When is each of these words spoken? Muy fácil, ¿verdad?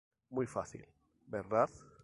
Muy 0.31 0.47
fácil, 0.47 0.83
¿verdad? 1.27 1.69